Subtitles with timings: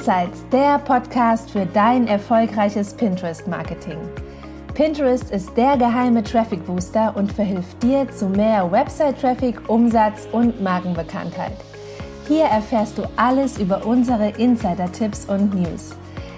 [0.00, 3.98] Pinsights, der Podcast für dein erfolgreiches Pinterest-Marketing.
[4.72, 11.52] Pinterest ist der geheime Traffic Booster und verhilft dir zu mehr Website-Traffic, Umsatz und Markenbekanntheit.
[12.26, 15.90] Hier erfährst du alles über unsere Insider-Tipps und News.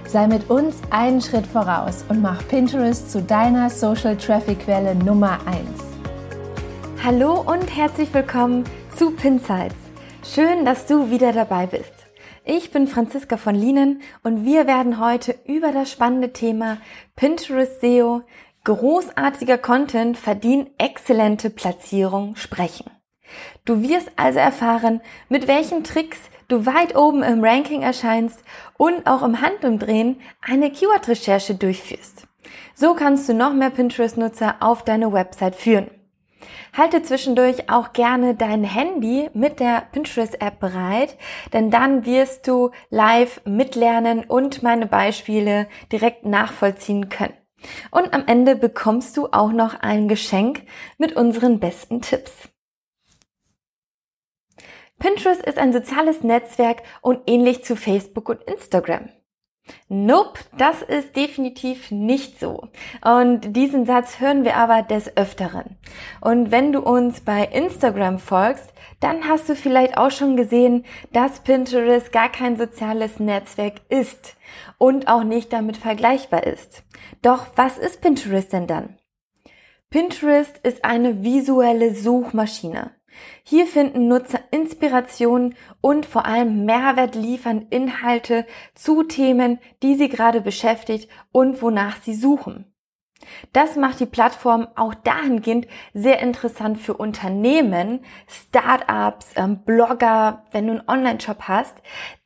[0.09, 5.39] Sei mit uns einen Schritt voraus und mach Pinterest zu deiner Social Traffic Quelle Nummer
[5.47, 5.61] 1.
[7.05, 8.65] Hallo und herzlich willkommen
[8.96, 9.76] zu Pinsights.
[10.25, 12.02] Schön, dass du wieder dabei bist.
[12.45, 16.79] Ich bin Franziska von Lienen und wir werden heute über das spannende Thema
[17.14, 18.23] Pinterest SEO,
[18.64, 22.91] großartiger Content verdient exzellente Platzierung sprechen.
[23.64, 28.43] Du wirst also erfahren, mit welchen Tricks du weit oben im Ranking erscheinst
[28.77, 32.27] und auch im Handumdrehen eine Keyword-Recherche durchführst.
[32.75, 36.02] So kannst du noch mehr Pinterest-Nutzer auf deine Website führen.
[36.75, 41.19] Halte zwischendurch auch gerne dein Handy mit der Pinterest-App bereit,
[41.52, 47.34] denn dann wirst du live mitlernen und meine Beispiele direkt nachvollziehen können.
[47.91, 50.62] Und am Ende bekommst du auch noch ein Geschenk
[50.97, 52.32] mit unseren besten Tipps.
[54.98, 59.10] Pinterest ist ein soziales Netzwerk und ähnlich zu Facebook und Instagram.
[59.88, 62.68] Nope, das ist definitiv nicht so.
[63.05, 65.77] Und diesen Satz hören wir aber des Öfteren.
[66.20, 71.41] Und wenn du uns bei Instagram folgst, dann hast du vielleicht auch schon gesehen, dass
[71.41, 74.36] Pinterest gar kein soziales Netzwerk ist
[74.78, 76.84] und auch nicht damit vergleichbar ist.
[77.20, 78.97] Doch was ist Pinterest denn dann?
[79.91, 82.92] Pinterest ist eine visuelle Suchmaschine.
[83.42, 90.41] Hier finden Nutzer Inspiration und vor allem Mehrwert liefern Inhalte zu Themen, die sie gerade
[90.41, 92.72] beschäftigt und wonach sie suchen.
[93.53, 100.73] Das macht die Plattform auch dahingehend sehr interessant für Unternehmen, Startups, ähm, Blogger, wenn du
[100.73, 101.75] einen Online-Shop hast,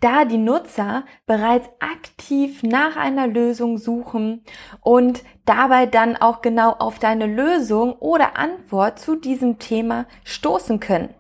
[0.00, 4.44] da die Nutzer bereits aktiv nach einer Lösung suchen
[4.80, 11.14] und dabei dann auch genau auf deine Lösung oder Antwort zu diesem Thema stoßen können.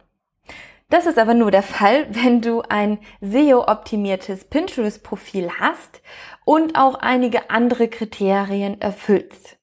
[0.88, 6.00] Das ist aber nur der Fall, wenn du ein SEO-optimiertes Pinterest-Profil hast
[6.44, 9.55] und auch einige andere Kriterien erfüllst.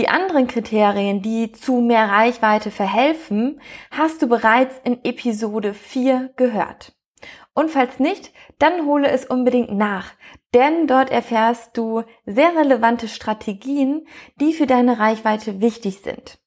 [0.00, 6.94] Die anderen Kriterien, die zu mehr Reichweite verhelfen, hast du bereits in Episode 4 gehört.
[7.52, 10.12] Und falls nicht, dann hole es unbedingt nach,
[10.54, 14.06] denn dort erfährst du sehr relevante Strategien,
[14.36, 16.38] die für deine Reichweite wichtig sind.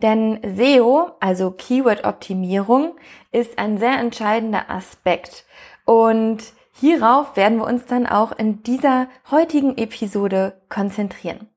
[0.00, 2.96] Denn SEO, also Keyword-Optimierung,
[3.32, 5.44] ist ein sehr entscheidender Aspekt.
[5.84, 6.38] Und
[6.72, 11.50] hierauf werden wir uns dann auch in dieser heutigen Episode konzentrieren.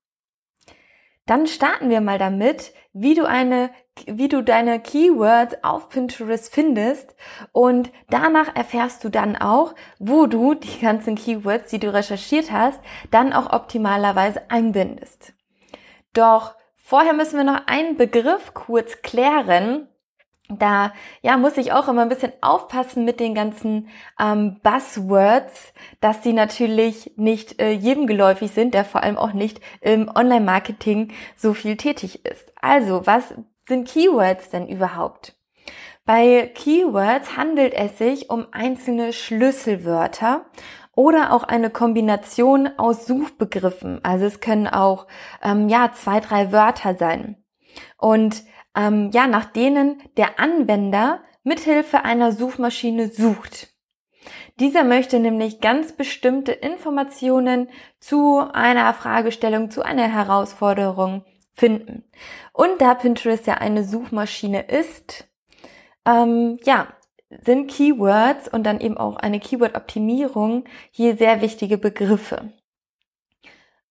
[1.27, 3.69] Dann starten wir mal damit, wie du eine,
[4.07, 7.15] wie du deine Keywords auf Pinterest findest
[7.51, 12.79] und danach erfährst du dann auch, wo du die ganzen Keywords, die du recherchiert hast,
[13.11, 15.33] dann auch optimalerweise einbindest.
[16.13, 19.89] Doch vorher müssen wir noch einen Begriff kurz klären,
[20.49, 26.23] da ja muss ich auch immer ein bisschen aufpassen mit den ganzen ähm, Buzzwords, dass
[26.23, 31.53] sie natürlich nicht äh, jedem geläufig sind, der vor allem auch nicht im Online-Marketing so
[31.53, 32.53] viel tätig ist.
[32.61, 33.33] Also, was
[33.67, 35.35] sind Keywords denn überhaupt?
[36.05, 40.45] Bei Keywords handelt es sich um einzelne Schlüsselwörter
[40.95, 43.99] oder auch eine Kombination aus Suchbegriffen.
[44.03, 45.07] Also es können auch
[45.43, 47.35] ähm, ja zwei, drei Wörter sein.
[47.97, 48.43] Und
[48.77, 53.69] ähm, ja, nach denen der Anwender mithilfe einer Suchmaschine sucht.
[54.59, 62.03] Dieser möchte nämlich ganz bestimmte Informationen zu einer Fragestellung, zu einer Herausforderung finden.
[62.53, 65.27] Und da Pinterest ja eine Suchmaschine ist,
[66.05, 66.87] ähm, ja,
[67.29, 72.53] sind Keywords und dann eben auch eine Keyword-Optimierung hier sehr wichtige Begriffe.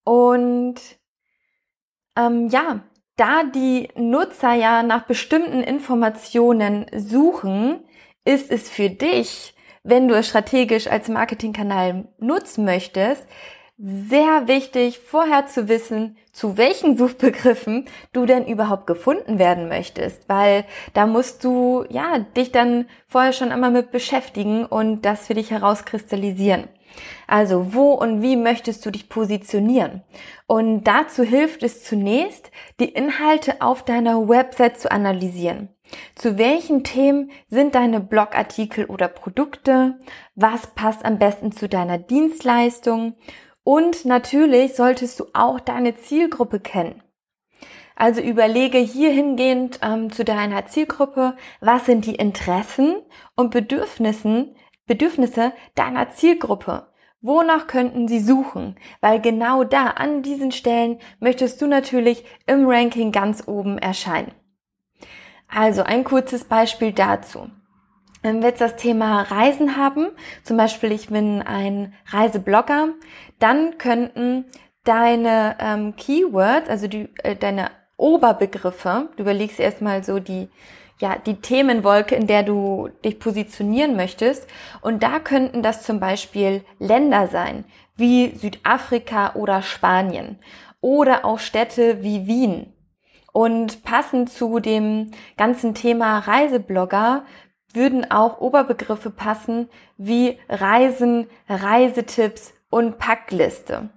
[0.04, 0.80] Und
[2.16, 2.82] ähm, ja,
[3.16, 7.80] da die Nutzer ja nach bestimmten Informationen suchen,
[8.24, 13.26] ist es für dich, wenn du es strategisch als Marketingkanal nutzen möchtest,
[13.78, 20.64] sehr wichtig, vorher zu wissen, zu welchen Suchbegriffen du denn überhaupt gefunden werden möchtest, weil
[20.94, 25.50] da musst du, ja, dich dann vorher schon einmal mit beschäftigen und das für dich
[25.50, 26.68] herauskristallisieren.
[27.26, 30.02] Also, wo und wie möchtest du dich positionieren?
[30.46, 32.50] Und dazu hilft es zunächst,
[32.80, 35.68] die Inhalte auf deiner Website zu analysieren.
[36.14, 39.98] Zu welchen Themen sind deine Blogartikel oder Produkte?
[40.34, 43.14] Was passt am besten zu deiner Dienstleistung?
[43.62, 47.02] Und natürlich solltest du auch deine Zielgruppe kennen.
[47.96, 52.96] Also überlege hier hingehend ähm, zu deiner Zielgruppe, was sind die Interessen
[53.36, 54.54] und Bedürfnissen,
[54.86, 56.88] Bedürfnisse deiner Zielgruppe?
[57.20, 58.76] Wonach könnten sie suchen?
[59.00, 64.32] Weil genau da, an diesen Stellen, möchtest du natürlich im Ranking ganz oben erscheinen.
[65.48, 67.50] Also ein kurzes Beispiel dazu.
[68.22, 70.08] Wenn wir jetzt das Thema Reisen haben,
[70.42, 72.88] zum Beispiel ich bin ein Reiseblogger,
[73.38, 74.46] dann könnten
[74.84, 80.48] deine ähm, Keywords, also die, äh, deine Oberbegriffe, du überlegst erstmal so die
[80.98, 84.46] ja, die Themenwolke, in der du dich positionieren möchtest.
[84.80, 87.64] Und da könnten das zum Beispiel Länder sein,
[87.96, 90.38] wie Südafrika oder Spanien
[90.80, 92.72] oder auch Städte wie Wien.
[93.32, 97.24] Und passend zu dem ganzen Thema Reiseblogger
[97.74, 99.68] würden auch Oberbegriffe passen
[99.98, 103.90] wie Reisen, Reisetipps und Packliste.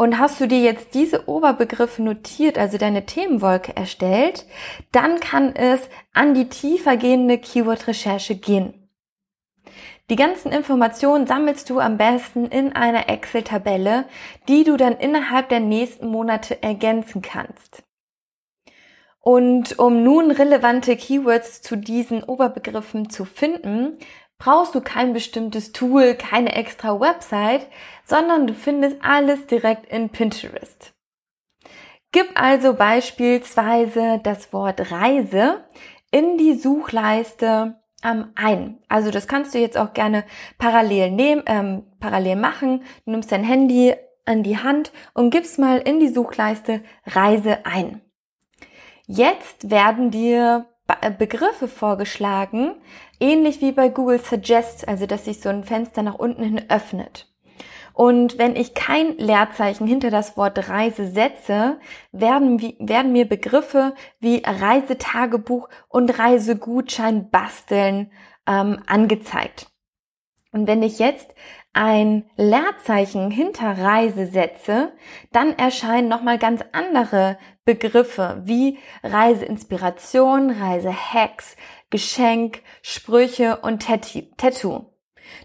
[0.00, 4.46] Und hast du dir jetzt diese Oberbegriffe notiert, also deine Themenwolke erstellt,
[4.92, 8.88] dann kann es an die tiefer gehende Keyword-Recherche gehen.
[10.08, 14.06] Die ganzen Informationen sammelst du am besten in einer Excel-Tabelle,
[14.48, 17.82] die du dann innerhalb der nächsten Monate ergänzen kannst.
[19.20, 23.98] Und um nun relevante Keywords zu diesen Oberbegriffen zu finden,
[24.40, 27.68] brauchst du kein bestimmtes Tool, keine extra Website,
[28.04, 30.92] sondern du findest alles direkt in Pinterest.
[32.10, 35.64] Gib also beispielsweise das Wort Reise
[36.10, 38.78] in die Suchleiste ähm, ein.
[38.88, 40.24] Also das kannst du jetzt auch gerne
[40.58, 42.82] parallel nehmen, ähm, parallel machen.
[43.04, 43.94] Du nimmst dein Handy
[44.24, 48.00] an die Hand und gibst mal in die Suchleiste Reise ein.
[49.06, 50.66] Jetzt werden dir
[51.18, 52.74] Begriffe vorgeschlagen,
[53.18, 57.26] ähnlich wie bei Google Suggest, also dass sich so ein Fenster nach unten hin öffnet.
[57.92, 61.78] Und wenn ich kein Leerzeichen hinter das Wort Reise setze,
[62.12, 68.10] werden, werden mir Begriffe wie Reisetagebuch und Reisegutschein basteln
[68.46, 69.70] ähm, angezeigt.
[70.52, 71.34] Und wenn ich jetzt
[71.72, 74.92] ein Leerzeichen hinter Reise setze,
[75.32, 81.56] dann erscheinen nochmal ganz andere Begriffe wie Reiseinspiration, Reisehacks,
[81.90, 84.86] Geschenk, Sprüche und Tattoo.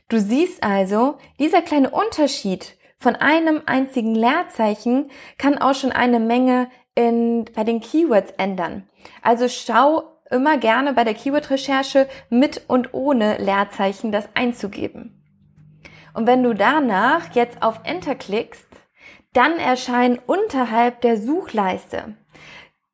[0.10, 6.70] Du siehst also, dieser kleine Unterschied von einem einzigen Leerzeichen kann auch schon eine Menge
[6.96, 8.90] in, bei den Keywords ändern.
[9.22, 15.25] Also schau immer gerne bei der Keyword-Recherche mit und ohne Leerzeichen das einzugeben.
[16.16, 18.68] Und wenn du danach jetzt auf Enter klickst,
[19.34, 22.16] dann erscheinen unterhalb der Suchleiste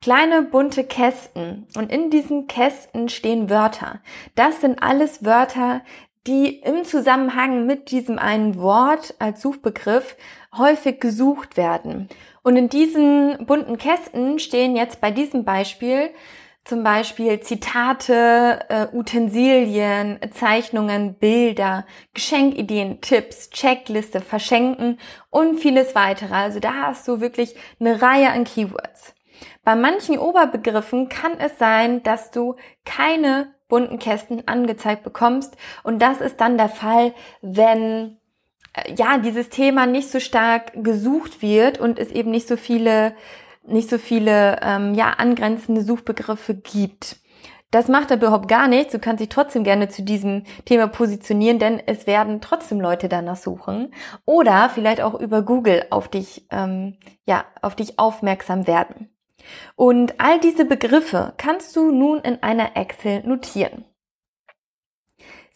[0.01, 4.01] kleine bunte Kästen und in diesen Kästen stehen Wörter.
[4.35, 5.81] Das sind alles Wörter,
[6.27, 10.17] die im Zusammenhang mit diesem einen Wort als Suchbegriff
[10.57, 12.09] häufig gesucht werden.
[12.43, 16.09] Und in diesen bunten Kästen stehen jetzt bei diesem Beispiel
[16.63, 24.99] zum Beispiel Zitate, äh, Utensilien, Zeichnungen, Bilder, Geschenkideen, Tipps, Checkliste, Verschenken
[25.29, 26.35] und vieles weitere.
[26.35, 29.15] Also da hast du wirklich eine Reihe an Keywords.
[29.63, 32.55] Bei manchen Oberbegriffen kann es sein, dass du
[32.85, 38.17] keine bunten Kästen angezeigt bekommst und das ist dann der Fall, wenn
[38.73, 43.15] äh, ja dieses Thema nicht so stark gesucht wird und es eben nicht so viele
[43.63, 47.17] nicht so viele ähm, ja, angrenzende Suchbegriffe gibt.
[47.71, 48.91] Das macht aber überhaupt gar nichts.
[48.91, 53.37] Du kannst dich trotzdem gerne zu diesem Thema positionieren, denn es werden trotzdem Leute danach
[53.37, 53.93] suchen
[54.25, 59.09] oder vielleicht auch über Google auf dich, ähm, ja, auf dich aufmerksam werden.
[59.75, 63.85] Und all diese Begriffe kannst du nun in einer Excel notieren.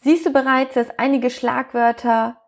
[0.00, 2.40] Siehst du bereits, dass einige Schlagwörter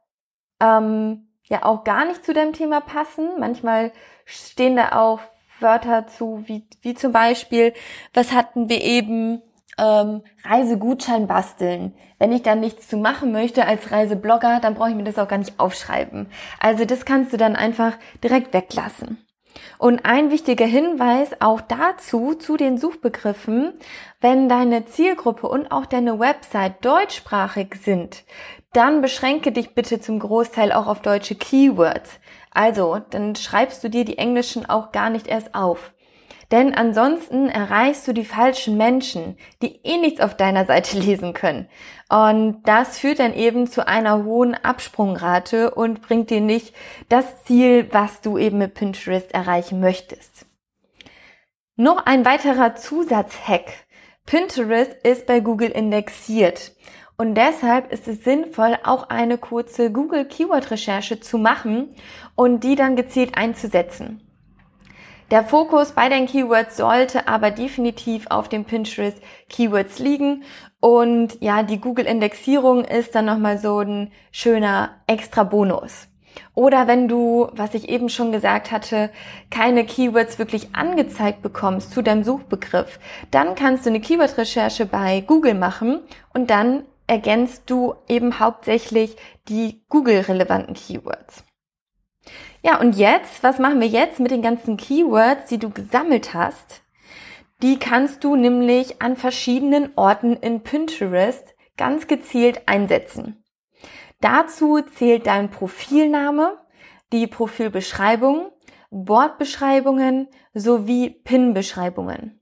[0.60, 3.38] ähm, ja auch gar nicht zu deinem Thema passen?
[3.38, 3.92] Manchmal
[4.24, 5.20] stehen da auch
[5.60, 7.72] Wörter zu, wie, wie zum Beispiel,
[8.14, 9.42] was hatten wir eben,
[9.78, 11.94] ähm, Reisegutschein basteln.
[12.18, 15.28] Wenn ich dann nichts zu machen möchte als Reiseblogger, dann brauche ich mir das auch
[15.28, 16.26] gar nicht aufschreiben.
[16.58, 19.24] Also das kannst du dann einfach direkt weglassen.
[19.78, 23.72] Und ein wichtiger Hinweis auch dazu, zu den Suchbegriffen,
[24.20, 28.24] wenn deine Zielgruppe und auch deine Website deutschsprachig sind,
[28.72, 32.20] dann beschränke dich bitte zum Großteil auch auf deutsche Keywords.
[32.58, 35.92] Also, dann schreibst du dir die englischen auch gar nicht erst auf.
[36.50, 41.68] Denn ansonsten erreichst du die falschen Menschen, die eh nichts auf deiner Seite lesen können.
[42.08, 46.74] Und das führt dann eben zu einer hohen Absprungrate und bringt dir nicht
[47.08, 50.44] das Ziel, was du eben mit Pinterest erreichen möchtest.
[51.76, 53.72] Noch ein weiterer Zusatzhack.
[54.26, 56.72] Pinterest ist bei Google indexiert.
[57.20, 61.88] Und deshalb ist es sinnvoll, auch eine kurze Google Keyword Recherche zu machen
[62.36, 64.20] und die dann gezielt einzusetzen.
[65.32, 70.44] Der Fokus bei den Keywords sollte aber definitiv auf den Pinterest Keywords liegen
[70.78, 76.06] und ja, die Google Indexierung ist dann nochmal so ein schöner extra Bonus.
[76.54, 79.10] Oder wenn du, was ich eben schon gesagt hatte,
[79.50, 83.00] keine Keywords wirklich angezeigt bekommst zu deinem Suchbegriff,
[83.32, 85.98] dann kannst du eine Keyword-Recherche bei Google machen
[86.32, 89.16] und dann ergänzt du eben hauptsächlich
[89.48, 91.44] die Google-relevanten Keywords.
[92.62, 96.82] Ja, und jetzt, was machen wir jetzt mit den ganzen Keywords, die du gesammelt hast?
[97.62, 103.42] Die kannst du nämlich an verschiedenen Orten in Pinterest ganz gezielt einsetzen.
[104.20, 106.58] Dazu zählt dein Profilname,
[107.12, 108.50] die Profilbeschreibung,
[108.90, 112.37] Bordbeschreibungen sowie Pin-Beschreibungen.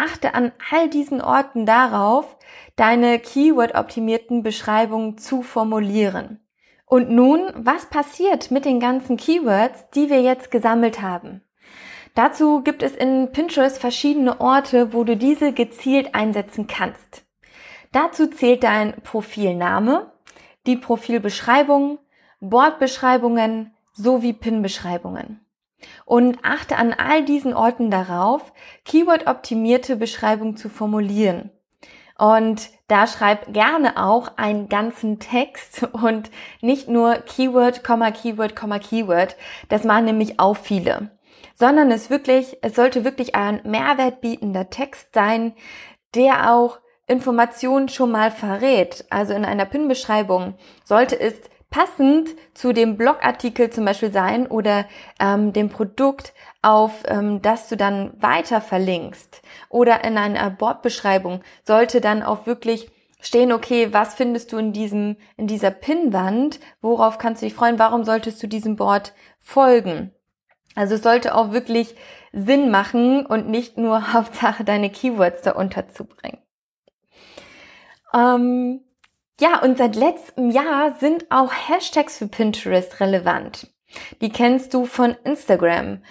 [0.00, 2.38] Achte an all diesen Orten darauf,
[2.74, 6.40] deine Keyword-optimierten Beschreibungen zu formulieren.
[6.86, 11.42] Und nun, was passiert mit den ganzen Keywords, die wir jetzt gesammelt haben?
[12.14, 17.26] Dazu gibt es in Pinterest verschiedene Orte, wo du diese gezielt einsetzen kannst.
[17.92, 20.12] Dazu zählt dein Profilname,
[20.66, 21.98] die Profilbeschreibung,
[22.40, 25.44] Bordbeschreibungen sowie Pin-Beschreibungen.
[26.04, 28.52] Und achte an all diesen Orten darauf,
[28.84, 31.50] Keyword-optimierte Beschreibungen zu formulieren.
[32.20, 39.36] Und da schreib gerne auch einen ganzen Text und nicht nur Keyword, Keyword, Keyword.
[39.70, 41.10] Das machen nämlich auch viele.
[41.54, 45.54] Sondern es wirklich, es sollte wirklich ein mehrwertbietender Text sein,
[46.14, 49.04] der auch Informationen schon mal verrät.
[49.08, 51.34] Also in einer PIN-Beschreibung sollte es
[51.70, 54.86] passend zu dem Blogartikel zum Beispiel sein oder
[55.20, 59.40] ähm, dem Produkt, auf ähm, das du dann weiter verlinkst.
[59.68, 65.16] Oder in einer Bordbeschreibung sollte dann auch wirklich stehen, okay, was findest du in diesem,
[65.36, 66.58] in dieser Pinnwand?
[66.80, 67.78] Worauf kannst du dich freuen?
[67.78, 70.12] Warum solltest du diesem Board folgen?
[70.74, 71.94] Also es sollte auch wirklich
[72.32, 76.38] Sinn machen und nicht nur Hauptsache deine Keywords da unterzubringen.
[78.12, 78.80] Ähm,
[79.40, 83.68] ja, und seit letztem Jahr sind auch Hashtags für Pinterest relevant.
[84.20, 86.02] Die kennst du von Instagram.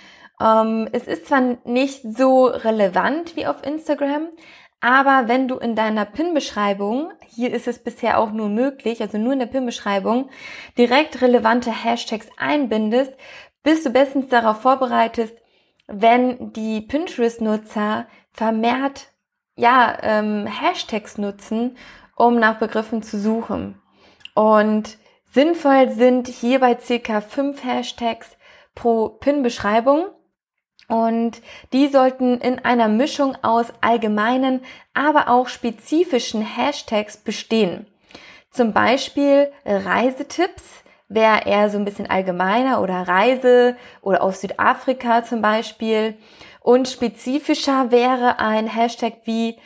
[0.41, 4.29] Ähm, es ist zwar nicht so relevant wie auf Instagram,
[4.81, 9.33] aber wenn du in deiner PIN-Beschreibung, hier ist es bisher auch nur möglich, also nur
[9.33, 10.29] in der PIN-Beschreibung,
[10.77, 13.13] direkt relevante Hashtags einbindest,
[13.61, 15.33] bist du bestens darauf vorbereitet,
[15.87, 19.11] wenn die Pinterest-Nutzer vermehrt
[19.59, 21.75] ja, ähm, Hashtags nutzen,
[22.19, 23.81] um nach Begriffen zu suchen.
[24.35, 24.97] Und
[25.31, 28.37] sinnvoll sind hierbei circa fünf Hashtags
[28.75, 30.05] pro Pin-Beschreibung.
[30.87, 34.61] Und die sollten in einer Mischung aus allgemeinen,
[34.93, 37.87] aber auch spezifischen Hashtags bestehen.
[38.51, 45.41] Zum Beispiel Reisetipps wäre eher so ein bisschen allgemeiner oder Reise oder aus Südafrika zum
[45.41, 46.17] Beispiel.
[46.59, 49.57] Und spezifischer wäre ein Hashtag wie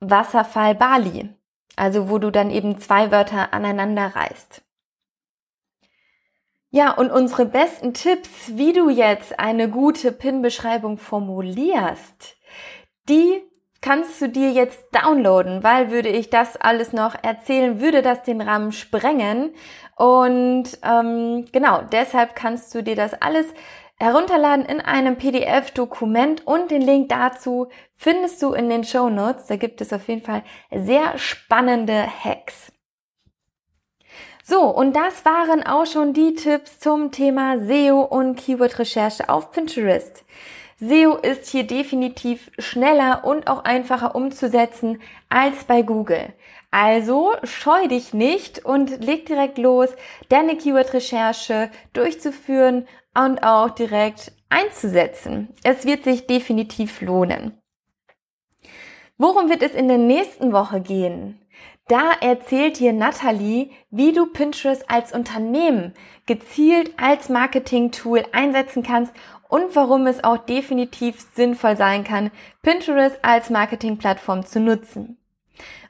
[0.00, 1.34] Wasserfall Bali.
[1.76, 4.62] Also wo du dann eben zwei Wörter aneinander reißt.
[6.70, 12.36] Ja, und unsere besten Tipps, wie du jetzt eine gute PIN-Beschreibung formulierst,
[13.08, 13.42] die
[13.80, 18.40] kannst du dir jetzt downloaden, weil würde ich das alles noch erzählen, würde das den
[18.40, 19.52] Rahmen sprengen.
[19.94, 23.46] Und ähm, genau, deshalb kannst du dir das alles
[23.96, 29.46] herunterladen in einem PDF-Dokument und den Link dazu findest du in den Show Notes.
[29.46, 32.72] Da gibt es auf jeden Fall sehr spannende Hacks.
[34.46, 40.22] So, und das waren auch schon die Tipps zum Thema SEO und Keyword-Recherche auf Pinterest.
[40.78, 46.34] SEO ist hier definitiv schneller und auch einfacher umzusetzen als bei Google.
[46.70, 49.88] Also scheu dich nicht und leg direkt los,
[50.28, 55.48] deine Keyword-Recherche durchzuführen und auch direkt einzusetzen.
[55.62, 57.58] Es wird sich definitiv lohnen.
[59.16, 61.40] Worum wird es in der nächsten Woche gehen?
[61.86, 65.92] Da erzählt dir Natalie, wie du Pinterest als Unternehmen
[66.26, 69.12] gezielt als Marketing-Tool einsetzen kannst
[69.48, 72.30] und warum es auch definitiv sinnvoll sein kann,
[72.62, 75.18] Pinterest als Marketing-Plattform zu nutzen.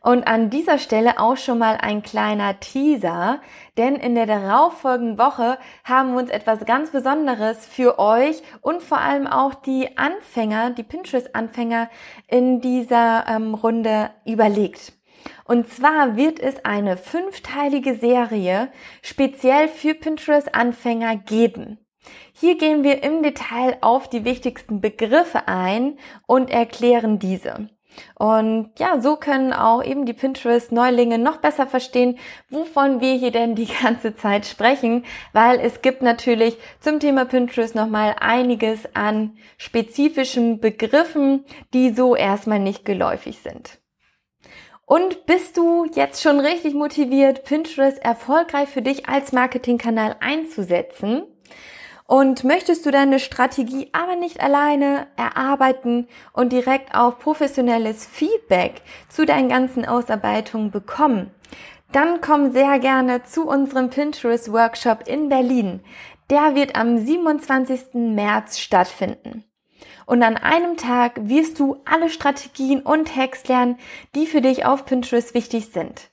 [0.04, 3.40] Und an dieser Stelle auch schon mal ein kleiner Teaser,
[3.78, 8.98] denn in der darauffolgenden Woche haben wir uns etwas ganz Besonderes für euch und vor
[8.98, 11.88] allem auch die Anfänger, die Pinterest-Anfänger
[12.28, 14.92] in dieser ähm, Runde überlegt.
[15.46, 18.70] Und zwar wird es eine fünfteilige Serie
[19.00, 21.78] speziell für Pinterest-Anfänger geben.
[22.34, 27.70] Hier gehen wir im Detail auf die wichtigsten Begriffe ein und erklären diese.
[28.14, 32.18] Und ja, so können auch eben die Pinterest-Neulinge noch besser verstehen,
[32.50, 37.74] wovon wir hier denn die ganze Zeit sprechen, weil es gibt natürlich zum Thema Pinterest
[37.74, 43.78] nochmal einiges an spezifischen Begriffen, die so erstmal nicht geläufig sind.
[44.86, 51.22] Und bist du jetzt schon richtig motiviert, Pinterest erfolgreich für dich als Marketingkanal einzusetzen?
[52.06, 59.24] Und möchtest du deine Strategie aber nicht alleine erarbeiten und direkt auch professionelles Feedback zu
[59.24, 61.30] deinen ganzen Ausarbeitungen bekommen,
[61.92, 65.80] dann komm sehr gerne zu unserem Pinterest Workshop in Berlin.
[66.28, 67.94] Der wird am 27.
[67.94, 69.44] März stattfinden.
[70.04, 73.78] Und an einem Tag wirst du alle Strategien und Hacks lernen,
[74.14, 76.10] die für dich auf Pinterest wichtig sind.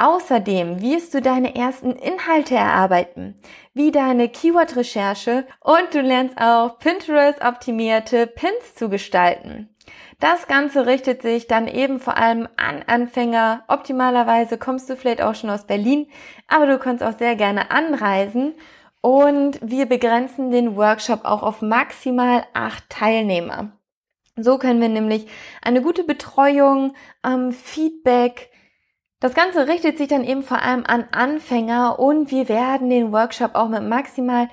[0.00, 3.34] Außerdem wirst du deine ersten Inhalte erarbeiten,
[3.74, 9.68] wie deine Keyword-Recherche und du lernst auch Pinterest-optimierte Pins zu gestalten.
[10.18, 13.64] Das Ganze richtet sich dann eben vor allem an Anfänger.
[13.68, 16.06] Optimalerweise kommst du vielleicht auch schon aus Berlin,
[16.48, 18.54] aber du kannst auch sehr gerne anreisen.
[19.02, 23.72] Und wir begrenzen den Workshop auch auf maximal acht Teilnehmer.
[24.36, 25.26] So können wir nämlich
[25.60, 28.50] eine gute Betreuung, ähm, Feedback,
[29.20, 33.54] das Ganze richtet sich dann eben vor allem an Anfänger und wir werden den Workshop
[33.54, 34.48] auch mit maximal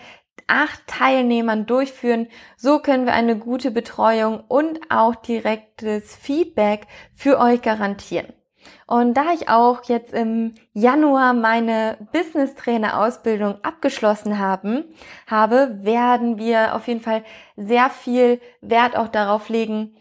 [0.47, 2.27] acht Teilnehmern durchführen.
[2.57, 8.33] So können wir eine gute Betreuung und auch direktes Feedback für euch garantieren.
[8.85, 14.85] Und da ich auch jetzt im Januar meine Business Trainer Ausbildung abgeschlossen haben,
[15.25, 17.23] habe, werden wir auf jeden Fall
[17.55, 19.95] sehr viel Wert auch darauf legen,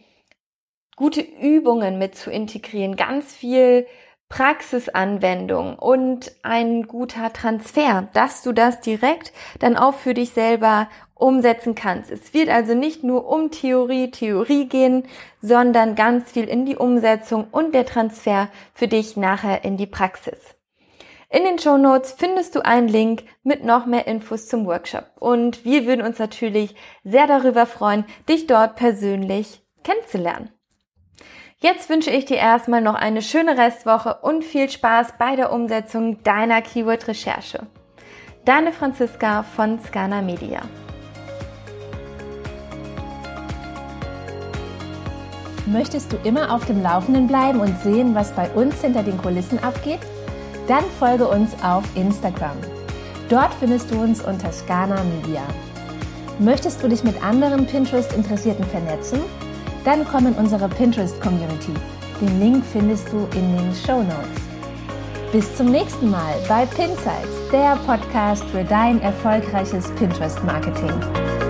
[0.97, 3.87] gute Übungen mit zu integrieren, ganz viel
[4.29, 11.75] Praxisanwendung und ein guter Transfer, dass du das direkt dann auch für dich selber umsetzen
[11.75, 12.11] kannst.
[12.11, 15.05] Es wird also nicht nur um Theorie, Theorie gehen,
[15.41, 20.39] sondern ganz viel in die Umsetzung und der Transfer für dich nachher in die Praxis.
[21.29, 25.65] In den Show Notes findest du einen Link mit noch mehr Infos zum Workshop und
[25.65, 30.56] wir würden uns natürlich sehr darüber freuen, dich dort persönlich kennenzulernen.
[31.63, 36.23] Jetzt wünsche ich dir erstmal noch eine schöne Restwoche und viel Spaß bei der Umsetzung
[36.23, 37.61] deiner Keyword-Recherche.
[38.45, 40.61] Deine Franziska von Scana Media.
[45.65, 49.59] Möchtest du immer auf dem Laufenden bleiben und sehen, was bei uns hinter den Kulissen
[49.65, 50.01] abgeht?
[50.69, 52.59] Dann folge uns auf Instagram.
[53.31, 55.43] Dort findest du uns unter Scana Media.
[56.39, 59.21] Möchtest du dich mit anderen Pinterest-Interessierten vernetzen?
[59.87, 61.73] Dann komm in unsere Pinterest-Community.
[62.21, 64.43] Den Link findest du in den Show Notes.
[65.31, 71.46] Bis zum nächsten Mal bei Pinsights, der Podcast für dein erfolgreiches Pinterest-Marketing.